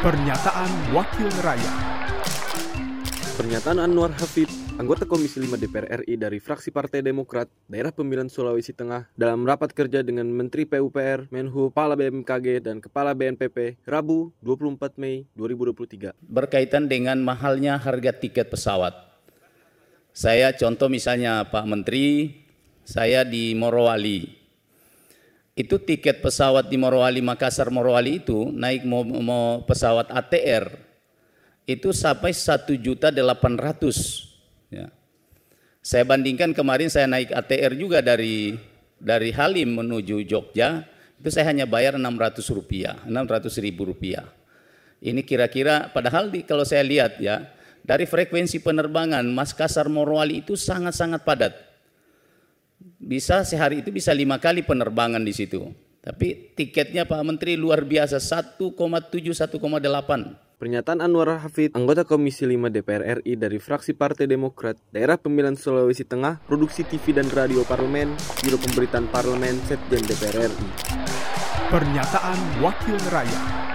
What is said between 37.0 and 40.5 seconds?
naik ATR juga dari dari Halim menuju